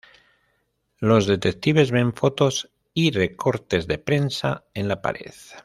Los 0.97 1.27
detectives 1.27 1.91
ven 1.91 2.13
fotos 2.15 2.71
y 2.95 3.11
recortes 3.11 3.85
de 3.85 3.99
prensa 3.99 4.65
en 4.73 4.87
la 4.87 4.99
pared. 5.03 5.29